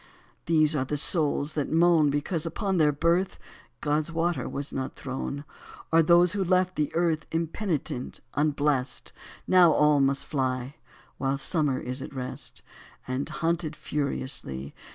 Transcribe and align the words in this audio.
These 0.47 0.75
are 0.75 0.83
the 0.83 0.97
souls 0.97 1.53
that 1.53 1.71
moan 1.71 2.09
Because 2.09 2.43
upon 2.43 2.77
their 2.77 2.91
birth 2.91 3.37
God's 3.81 4.11
water 4.11 4.49
was 4.49 4.73
not 4.73 4.95
thrown; 4.95 5.45
Or 5.91 6.01
those 6.01 6.33
who 6.33 6.43
left 6.43 6.75
the 6.75 6.91
earth 6.95 7.27
Impenitent, 7.29 8.19
unblessed. 8.33 9.13
Now 9.45 9.71
all 9.71 9.99
must 9.99 10.25
fly. 10.25 10.73
While 11.19 11.37
summer 11.37 11.79
is 11.79 12.01
at 12.01 12.15
rest. 12.15 12.63
And, 13.07 13.29
hunted 13.29 13.75
furiously. 13.75 14.73